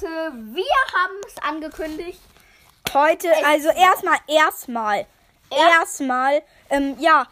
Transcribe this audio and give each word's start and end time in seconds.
Leute, 0.00 0.32
wir 0.54 0.64
haben 0.92 1.14
es 1.26 1.38
angekündigt. 1.42 2.20
Heute, 2.92 3.28
also 3.46 3.70
erstmal, 3.70 4.18
erstmal, 4.28 5.06
erstmal, 5.50 6.42
ähm, 6.68 6.96
ja, 6.98 7.26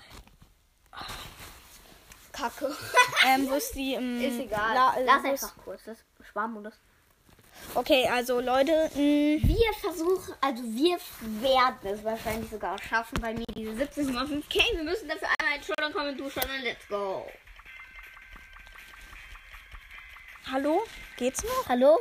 Kacke. 2.33 2.75
ähm, 3.27 3.51
wo 3.51 3.55
ist 3.55 3.75
die, 3.75 3.95
ähm, 3.95 4.19
Ist 4.21 4.39
egal. 4.41 4.75
La- 4.75 4.95
Lass 5.05 5.23
wo 5.25 5.33
ist- 5.33 5.45
einfach 5.45 5.57
kurz. 5.65 5.85
Das 5.85 5.99
Sparmodus. 6.27 6.73
Okay, 7.75 8.09
also 8.11 8.41
Leute, 8.41 8.91
mh, 8.95 9.47
Wir 9.47 9.73
versuchen, 9.81 10.35
also 10.41 10.63
wir 10.65 10.99
werden 11.21 11.79
es 11.95 12.03
wahrscheinlich 12.03 12.51
sogar 12.51 12.79
schaffen, 12.83 13.21
bei 13.21 13.35
mir 13.35 13.45
diese 13.55 13.73
17,5k. 13.73 14.55
Wir 14.75 14.83
müssen 14.85 15.07
dafür 15.09 15.29
einmal 15.39 15.59
in 15.59 15.63
Schultern 15.63 15.93
kommen, 15.93 16.17
du 16.17 16.31
schon 16.31 16.43
und 16.45 16.63
let's 16.63 16.89
go. 16.89 17.27
hallo, 20.51 20.83
geht's 21.19 21.43
noch? 21.45 21.69
Hallo? 21.69 21.99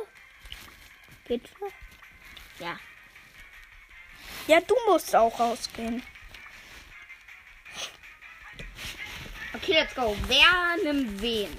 Geht's 1.26 1.50
noch? 1.60 1.72
Ja. 2.58 2.78
Ja, 4.46 4.60
du 4.60 4.74
musst 4.86 5.14
auch 5.16 5.38
rausgehen. 5.38 6.02
Okay, 9.54 9.72
let's 9.72 9.94
go. 9.94 10.16
Wer 10.26 10.76
nimmt 10.82 11.20
wen? 11.22 11.56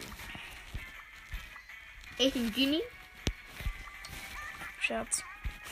Ich 2.18 2.36
nehme 2.36 2.52
Genie. 2.52 2.84
Scherz. 4.80 5.24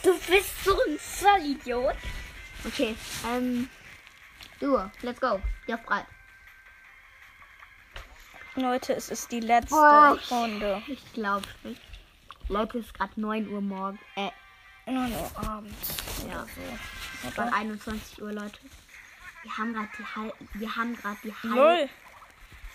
Du 0.01 0.17
bist 0.19 0.63
so 0.63 0.75
ein 0.87 0.97
Vollidiot. 0.97 1.95
Okay, 2.65 2.95
ähm. 3.27 3.69
Du, 4.59 4.79
let's 5.01 5.19
go. 5.21 5.41
Ja, 5.67 5.77
frei. 5.77 6.05
Leute, 8.55 8.93
es 8.93 9.09
ist 9.09 9.31
die 9.31 9.39
letzte 9.39 9.75
Boah. 9.75 10.19
Runde. 10.29 10.81
Ich 10.87 11.13
glaube 11.13 11.47
nicht. 11.63 11.92
Leute, 12.49 12.79
es 12.79 12.85
ist 12.87 12.93
gerade 12.93 13.19
9 13.19 13.47
Uhr 13.49 13.61
morgen. 13.61 13.99
Äh, 14.15 14.29
9 14.85 15.11
Uhr 15.11 15.31
abends. 15.47 15.97
ja. 16.27 16.45
So. 16.45 17.27
Es 17.29 17.37
war 17.37 17.53
21 17.53 18.21
Uhr, 18.21 18.33
Leute. 18.33 18.59
Wir 19.43 19.57
haben 19.57 19.73
gerade 19.73 19.89
die 19.97 20.05
halbe. 20.15 20.35
Wir 20.53 20.75
haben 20.75 20.95
gerade 20.95 21.17
die 21.23 21.33
halbe. 21.33 21.55
Lol. 21.55 21.89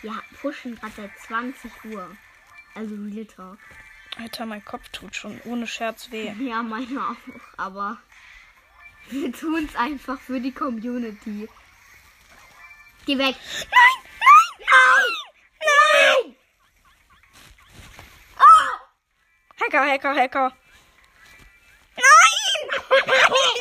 Wir 0.02 0.22
pushen 0.40 0.74
gerade 0.76 0.92
seit 0.96 1.18
20 1.20 1.70
Uhr. 1.86 2.16
Also 2.74 2.94
Real 2.94 3.26
Talk. 3.26 3.58
Alter, 4.16 4.46
mein 4.46 4.64
Kopf 4.64 4.88
tut 4.90 5.14
schon 5.14 5.40
ohne 5.44 5.66
Scherz 5.66 6.10
weh. 6.10 6.32
Ja, 6.40 6.62
meine 6.62 7.00
auch. 7.00 7.16
Aber 7.56 7.98
wir 9.10 9.32
tun 9.32 9.66
es 9.68 9.76
einfach 9.76 10.18
für 10.20 10.40
die 10.40 10.52
Community. 10.52 11.48
Geh 13.06 13.16
weg. 13.18 13.36
Nein, 13.70 13.98
nein, 14.58 15.14
nein! 15.60 16.36
Oh! 18.38 19.57
Hacker, 19.68 19.84
Hacker, 19.84 20.14
Hacker. 20.14 20.52
Nein! 21.94 22.60
Nein! 22.88 23.58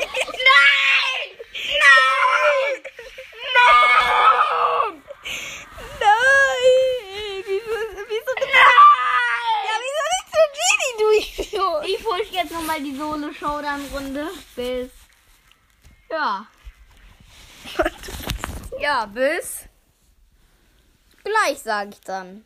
Nein! 1.83 2.79
Nein! 3.57 5.03
Nein! 5.99 7.43
Wieso, 7.45 7.75
wieso 8.07 8.33
Nein! 8.39 9.65
Ja, 9.67 9.75
wieso 9.83 10.01
nicht 10.15 10.29
so 10.31 10.41
Genie 10.55 10.95
durchführen? 11.03 11.83
Ich 11.85 11.99
push 12.01 12.29
jetzt 12.31 12.53
nochmal 12.53 12.81
die 12.81 12.95
Solo-Showdown-Runde 12.95 14.29
bis. 14.55 14.91
Ja. 16.09 16.47
Ja, 18.79 19.05
bis. 19.07 19.65
Gleich, 21.25 21.59
sag 21.59 21.89
ich 21.89 21.99
dann. 21.99 22.45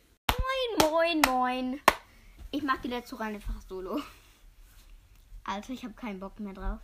Moin, 0.80 0.90
moin, 0.90 1.20
moin. 1.24 1.80
Ich 2.52 2.62
mach 2.62 2.80
die 2.82 2.88
letzte 2.88 3.16
Runde 3.16 3.34
einfach 3.34 3.60
solo. 3.66 4.00
Alter, 5.44 5.72
ich 5.72 5.84
habe 5.84 5.94
keinen 5.94 6.20
Bock 6.20 6.38
mehr 6.38 6.52
drauf. 6.52 6.80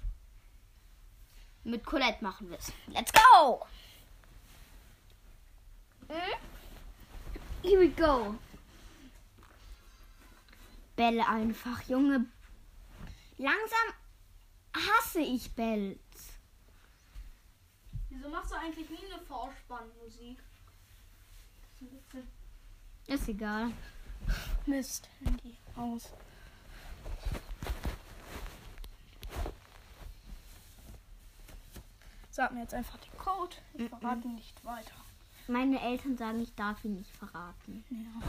Mit 1.63 1.85
Colette 1.85 2.25
machen 2.25 2.49
wir 2.51 2.59
es. 2.59 2.73
Let's 2.87 3.13
go! 3.13 3.67
Hm? 6.09 6.39
Here 7.63 7.81
we 7.81 7.91
go. 7.91 8.35
Bälle 10.97 11.29
einfach, 11.29 11.83
Junge. 11.83 12.25
Langsam 13.37 13.93
hasse 14.75 15.21
ich 15.21 15.55
Bells. 15.55 15.99
Wieso 18.09 18.31
machst 18.31 18.53
du 18.53 18.57
eigentlich 18.57 18.89
nie 18.89 19.05
eine 19.13 19.23
Vorspannmusik? 19.23 20.43
Ist 23.07 23.29
egal. 23.29 23.73
Mist, 24.67 25.09
Handy 25.25 25.57
aus. 25.77 26.11
Sag 32.31 32.53
mir 32.53 32.61
jetzt 32.61 32.75
einfach 32.75 32.99
den 32.99 33.19
Code. 33.19 33.57
Ich 33.75 33.89
verrate 33.89 34.29
ihn 34.29 34.37
nicht 34.37 34.65
weiter. 34.65 34.95
Meine 35.49 35.81
Eltern 35.81 36.17
sagen, 36.19 36.43
ich 36.43 36.55
darf 36.55 36.85
ihn 36.85 36.97
nicht 36.97 37.17
verraten. 37.17 37.85
Ja. 37.91 38.29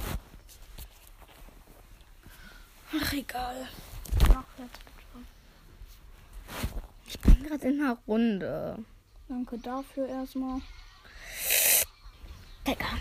Ach, 2.99 3.13
egal. 3.13 3.67
Mach 4.29 4.45
jetzt 4.57 4.79
bitte. 4.85 5.25
Ich 7.07 7.19
bin 7.19 7.43
gerade 7.43 7.67
in 7.67 7.81
einer 7.81 7.97
Runde. 8.07 8.83
Danke 9.27 9.59
dafür 9.59 10.07
erstmal. 10.07 10.61
Digga. 12.65 12.97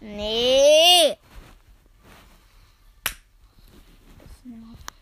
Nee. 0.00 1.16
Das 3.04 4.44
nervt. 4.44 4.92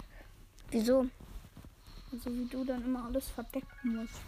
Wieso? 0.75 1.09
Also 2.11 2.35
wie 2.37 2.47
du 2.47 2.65
dann 2.65 2.85
immer 2.85 3.05
alles 3.05 3.31
verdecken 3.31 3.95
musst. 3.95 4.21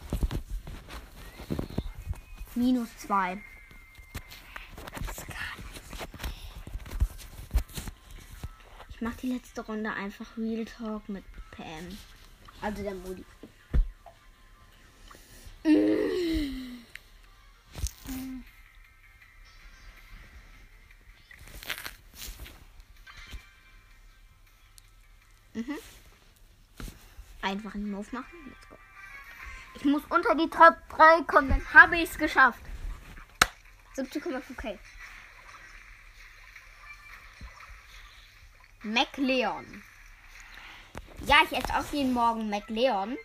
Minus 2.55 2.89
zwei. 2.99 3.43
Ich 8.91 9.01
mach 9.01 9.17
die 9.17 9.33
letzte 9.33 9.63
Runde 9.63 9.93
einfach 9.93 10.37
Real 10.37 10.65
Talk 10.65 11.09
mit 11.09 11.25
Pam. 11.51 11.99
Also 12.61 12.85
der 12.85 12.95
Modi. 12.95 13.25
Mhm. 25.55 25.79
Einfach 27.47 27.77
einen 27.77 27.93
Move 27.93 28.09
machen. 28.11 28.27
Let's 28.49 28.69
go. 28.69 28.77
Ich 29.77 29.85
muss 29.85 30.03
unter 30.09 30.35
die 30.35 30.51
Top 30.51 30.77
3 30.89 31.23
kommen, 31.29 31.49
dann 31.49 31.75
habe 31.75 31.97
ich 31.97 32.11
es 32.11 32.19
geschafft. 32.19 32.59
17,5k. 33.97 34.77
McLeon. 38.83 39.85
Ja, 41.25 41.37
ich 41.49 41.57
esse 41.57 41.73
auch 41.73 41.93
jeden 41.93 42.13
Morgen 42.13 42.51
McLeon. 42.51 43.17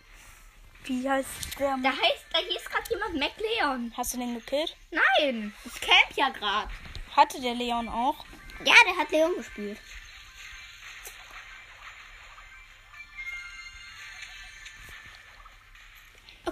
Wie 0.84 1.10
heißt 1.10 1.58
der? 1.58 1.76
Da 1.82 1.90
heißt, 1.90 2.26
da 2.32 2.38
hieß 2.38 2.64
gerade 2.70 2.90
jemand 2.90 3.14
McLeon. 3.14 3.92
Hast 3.96 4.14
du 4.14 4.18
den 4.18 4.34
gekillt? 4.34 4.76
Nein, 4.92 5.52
ich 5.64 5.80
camp 5.80 6.12
ja 6.14 6.28
gerade. 6.28 6.70
Hatte 7.16 7.40
der 7.40 7.56
Leon 7.56 7.88
auch? 7.88 8.24
Ja, 8.64 8.74
der 8.86 8.96
hat 8.98 9.10
Leon 9.10 9.34
gespielt. 9.36 9.80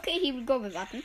Okay, 0.00 0.18
here 0.18 0.34
we 0.34 0.40
go, 0.46 0.58
warten. 0.62 1.02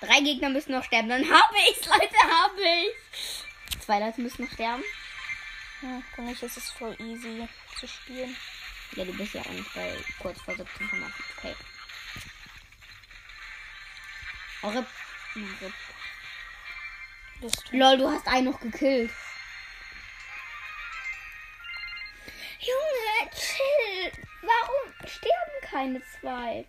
Drei 0.00 0.18
Gegner 0.18 0.48
müssen 0.48 0.72
noch 0.72 0.82
sterben. 0.82 1.08
Dann 1.08 1.22
habe 1.30 1.54
ich's, 1.70 1.86
Leute, 1.86 2.16
habe 2.16 2.60
ich. 2.60 3.80
Zwei 3.80 4.00
Leute 4.00 4.20
müssen 4.20 4.42
noch 4.44 4.50
sterben. 4.50 4.82
Ja, 5.80 6.02
für 6.12 6.22
mich 6.22 6.42
ist 6.42 6.56
es 6.56 6.70
voll 6.70 6.96
easy 7.00 7.48
zu 7.78 7.86
spielen. 7.86 8.36
Ja, 8.96 9.04
du 9.04 9.12
bist 9.16 9.34
ja 9.34 9.42
auch 9.42 9.50
nicht 9.50 9.72
bei 9.74 9.96
kurz 10.18 10.40
vor 10.42 10.54
17,5. 10.54 10.64
Okay. 11.38 11.54
Oh, 14.64 14.68
Rip. 14.70 14.86
Ja, 15.36 15.42
Rip. 15.60 15.74
Lol, 17.70 17.98
du 17.98 18.10
hast 18.10 18.26
einen 18.26 18.50
noch 18.50 18.58
gekillt. 18.58 19.12
Junge, 22.58 23.30
chill. 23.36 24.12
Warum 24.42 25.08
sterben 25.08 25.60
keine 25.62 26.02
zwei? 26.20 26.66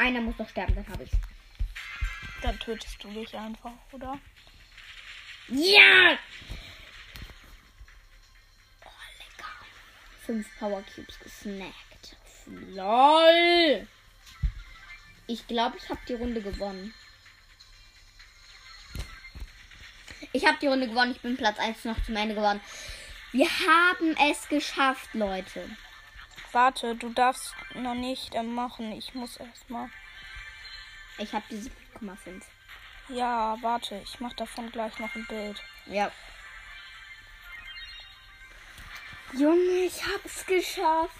Einer 0.00 0.22
muss 0.22 0.38
noch 0.38 0.48
sterben, 0.48 0.74
dann 0.74 0.88
habe 0.88 1.04
ich's. 1.04 1.12
Dann 2.40 2.58
tötest 2.58 3.04
du 3.04 3.10
dich 3.10 3.36
einfach, 3.36 3.74
oder? 3.92 4.18
Ja! 5.48 6.18
Oh, 8.82 9.02
lecker. 9.18 9.50
Fünf 10.24 10.48
Power 10.58 10.82
Cubes 10.94 11.18
gesnackt. 11.18 12.16
LOL! 12.46 13.86
Ich 15.26 15.46
glaube, 15.46 15.76
ich 15.76 15.90
habe 15.90 16.00
die 16.08 16.14
Runde 16.14 16.40
gewonnen. 16.40 16.94
Ich 20.32 20.46
habe 20.46 20.56
die 20.62 20.68
Runde 20.68 20.88
gewonnen. 20.88 21.12
Ich 21.12 21.20
bin 21.20 21.36
Platz 21.36 21.58
1 21.58 21.84
noch 21.84 22.02
zum 22.04 22.16
Ende 22.16 22.34
gewonnen. 22.34 22.62
Wir 23.32 23.48
haben 23.50 24.16
es 24.30 24.48
geschafft, 24.48 25.12
Leute. 25.12 25.68
Warte, 26.52 26.96
du 26.96 27.10
darfst 27.10 27.54
noch 27.74 27.94
nicht 27.94 28.34
äh, 28.34 28.42
machen. 28.42 28.92
Ich 28.92 29.14
muss 29.14 29.36
erstmal. 29.36 29.88
Ich 31.18 31.32
habe 31.32 31.44
diese 31.50 31.70
7,5. 32.00 32.42
Ja, 33.08 33.56
warte, 33.60 34.00
ich 34.04 34.20
mach 34.20 34.32
davon 34.34 34.70
gleich 34.70 34.98
noch 34.98 35.14
ein 35.14 35.26
Bild. 35.26 35.62
Ja. 35.86 36.10
Junge, 39.32 39.84
ich 39.86 40.02
hab's 40.04 40.44
geschafft. 40.46 41.14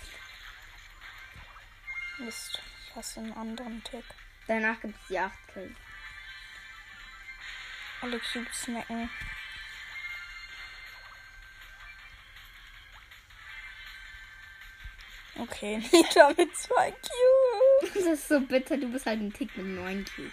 Mist, 2.18 2.60
ich 2.84 2.96
hasse 2.96 3.20
einen 3.20 3.32
anderen 3.32 3.82
Tick. 3.84 4.04
Danach 4.46 4.80
gibt's 4.80 5.06
die 5.08 5.18
8 5.18 5.32
Kills. 5.52 5.76
Alle 8.02 8.18
Cubes 8.18 8.62
snacken. 8.62 9.10
Okay, 15.40 15.78
Nita 15.92 16.34
mit 16.36 16.54
zwei 16.54 16.90
Cubes. 16.90 17.94
Das 17.94 18.04
ist 18.04 18.28
so 18.28 18.40
bitter, 18.40 18.76
du 18.76 18.88
bist 18.88 19.06
halt 19.06 19.20
ein 19.20 19.32
Tick 19.32 19.56
mit 19.56 19.66
9 19.66 20.04
Cubes. 20.04 20.32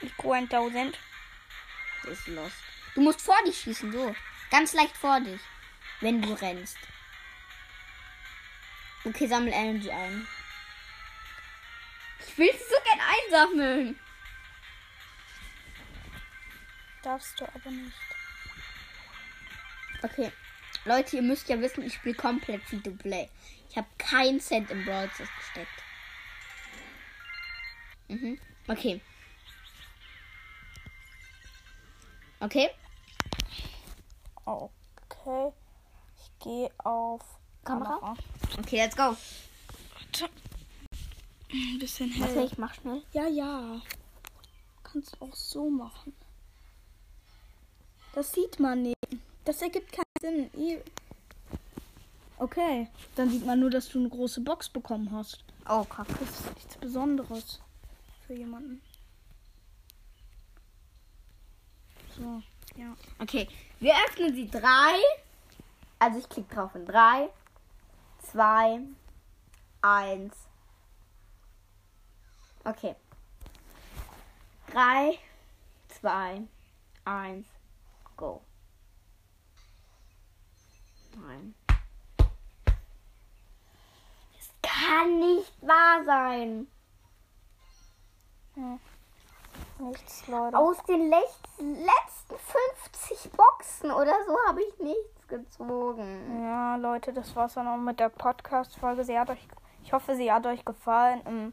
Ich 0.00 0.12
1000. 0.18 0.98
Das 2.02 2.12
ist 2.12 2.26
lost. 2.28 2.56
Du 2.94 3.02
musst 3.02 3.20
vor 3.20 3.36
dich 3.46 3.60
schießen, 3.60 3.92
so. 3.92 4.16
Ganz 4.50 4.72
leicht 4.72 4.96
vor 4.96 5.20
dich. 5.20 5.40
Wenn 6.00 6.22
du 6.22 6.32
rennst. 6.32 6.78
Okay, 9.04 9.26
sammel 9.26 9.52
Energy 9.52 9.90
ein. 9.90 10.26
Ich 12.20 12.38
will 12.38 12.50
sie 12.52 12.58
so 12.58 12.76
gern 12.84 13.00
einsammeln. 13.00 14.00
Darfst 17.02 17.38
du 17.38 17.44
aber 17.44 17.70
nicht. 17.70 17.96
Okay. 20.02 20.32
Leute, 20.84 21.16
ihr 21.16 21.22
müsst 21.22 21.48
ja 21.48 21.60
wissen, 21.60 21.82
ich 21.82 21.94
spiele 21.94 22.14
komplett 22.14 22.62
free 22.62 22.78
to 22.78 22.90
play. 22.90 23.28
Ich 23.70 23.76
habe 23.76 23.88
keinen 23.98 24.40
Cent 24.40 24.70
im 24.70 24.84
Brawl 24.84 25.08
gesteckt. 25.08 25.68
Mhm. 28.08 28.38
Okay. 28.68 29.00
Okay. 32.40 32.68
Okay. 34.44 35.52
Ich 36.18 36.44
gehe 36.44 36.70
auf 36.78 37.22
Kamera. 37.64 38.14
Okay, 38.58 38.76
let's 38.76 38.94
go. 38.94 39.16
Ein 41.50 41.78
bisschen 41.78 42.10
Warte, 42.20 42.34
hell. 42.34 42.44
ich 42.44 42.58
mach 42.58 42.74
schnell. 42.74 43.02
Ja, 43.12 43.26
ja. 43.26 43.80
Kannst 44.82 45.20
auch 45.20 45.34
so 45.34 45.70
machen. 45.70 46.14
Das 48.12 48.32
sieht 48.32 48.60
man 48.60 48.82
nicht. 48.82 48.96
Das 49.44 49.62
ergibt 49.62 49.92
keinen 49.92 50.03
I- 50.24 50.80
Okay, 52.38 52.88
dann 53.14 53.30
sieht 53.30 53.46
man 53.46 53.60
nur, 53.60 53.70
dass 53.70 53.88
du 53.88 53.98
eine 53.98 54.08
große 54.08 54.40
Box 54.40 54.68
bekommen 54.68 55.10
hast. 55.12 55.44
Oh, 55.68 55.84
kacke. 55.84 56.12
Das 56.18 56.40
ist 56.40 56.54
nichts 56.54 56.76
Besonderes 56.78 57.60
für 58.26 58.34
jemanden. 58.34 58.82
So, 62.16 62.42
ja. 62.76 62.94
Okay, 63.18 63.48
wir 63.80 63.94
öffnen 64.06 64.34
sie 64.34 64.50
drei. 64.50 65.00
Also 65.98 66.18
ich 66.18 66.28
klicke 66.28 66.54
drauf 66.54 66.74
in 66.74 66.84
drei, 66.86 67.28
zwei, 68.20 68.80
eins. 69.80 70.34
Okay. 72.64 72.94
Drei, 74.72 75.18
zwei, 75.88 76.42
eins, 77.04 77.46
go. 78.16 78.42
Nein. 81.16 81.54
Es 84.38 84.50
kann 84.62 85.20
sein. 86.04 86.66
Nichts, 89.78 90.26
Leute. 90.28 90.56
Aus 90.56 90.82
den 90.84 91.10
letzten 91.10 92.38
50 92.38 93.32
Boxen 93.32 93.90
oder 93.90 94.14
so 94.26 94.36
habe 94.46 94.62
ich 94.62 94.78
nichts 94.78 95.28
gezogen. 95.28 96.42
Ja, 96.42 96.76
Leute, 96.76 97.12
das 97.12 97.34
war's 97.34 97.54
dann 97.54 97.68
auch 97.68 97.76
mit 97.76 97.98
der 98.00 98.08
Podcast-Folge. 98.08 99.04
Sie 99.04 99.18
hat 99.18 99.30
euch, 99.30 99.46
ich 99.82 99.92
hoffe, 99.92 100.14
sie 100.14 100.32
hat 100.32 100.46
euch 100.46 100.64
gefallen. 100.64 101.22
Ähm, 101.26 101.52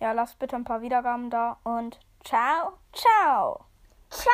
Ja, 0.00 0.12
lasst 0.12 0.38
bitte 0.38 0.54
ein 0.56 0.64
paar 0.64 0.80
Wiedergaben 0.80 1.28
da 1.28 1.58
und 1.64 1.98
ciao, 2.24 2.78
ciao. 2.92 3.67